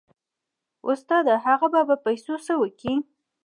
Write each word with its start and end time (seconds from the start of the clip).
استاده 0.89 1.33
هغه 1.45 1.67
به 1.73 1.81
په 1.89 1.95
پيسو 2.05 2.35
څه 2.45 2.53
وکي. 2.61 2.93